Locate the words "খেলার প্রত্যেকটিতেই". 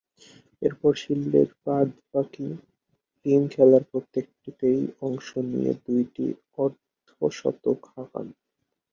3.53-4.79